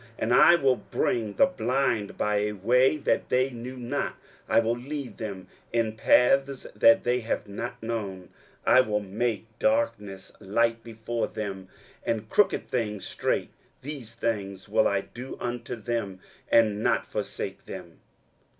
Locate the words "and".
0.17-0.33, 12.03-12.27, 16.49-16.81